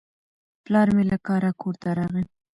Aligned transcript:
پلار 0.63 0.87
مې 0.95 1.03
له 1.11 1.17
کاره 1.27 1.51
کور 1.61 1.75
ته 1.81 1.89
راغی. 1.97 2.23